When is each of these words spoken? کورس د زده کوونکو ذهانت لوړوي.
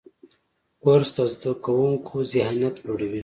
کورس 0.81 1.09
د 1.15 1.19
زده 1.33 1.51
کوونکو 1.63 2.15
ذهانت 2.31 2.75
لوړوي. 2.85 3.19